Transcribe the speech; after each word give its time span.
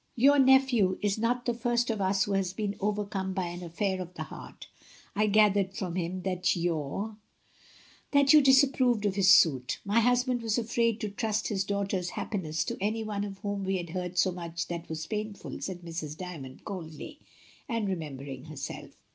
Your 0.15 0.39
nephew 0.39 0.97
is 1.03 1.19
not 1.19 1.45
the 1.45 1.53
first 1.53 1.91
of 1.91 2.01
us 2.01 2.23
who 2.23 2.31
has 2.31 2.53
been 2.53 2.75
overcome 2.79 3.35
by 3.35 3.45
an 3.49 3.61
affair 3.61 4.01
of 4.01 4.15
the 4.15 4.23
heart. 4.23 4.67
I 5.15 5.27
gathered 5.27 5.75
from 5.75 5.93
him 5.93 6.23
that 6.23 6.55
your... 6.55 7.17
that 8.09 8.33
you 8.33 8.41
disapproved 8.41 9.05
of 9.05 9.13
his 9.13 9.29
suit." 9.31 9.79
"My 9.85 9.99
husband 9.99 10.41
was 10.41 10.57
afraid 10.57 10.99
to 11.01 11.09
trust 11.11 11.49
his 11.49 11.63
daughter's 11.63 12.09
happiness 12.09 12.63
to 12.65 12.81
any 12.81 13.03
one 13.03 13.23
of 13.23 13.37
whom 13.43 13.63
we 13.63 13.77
had 13.77 13.91
heard 13.91 14.17
so 14.17 14.31
much 14.31 14.67
that 14.69 14.89
was 14.89 15.05
painful," 15.05 15.61
said 15.61 15.81
Mrs. 15.83 16.15
D)rmond 16.17 16.63
coldly, 16.63 17.19
and 17.69 17.87
remembering 17.87 18.45
herself. 18.45 18.97